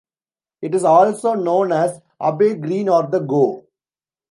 [0.63, 3.67] It is also known as Abbey Green or the Gow.